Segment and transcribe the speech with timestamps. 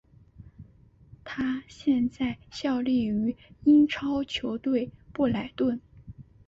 [1.23, 5.79] 他现在效力于英超球队布莱顿。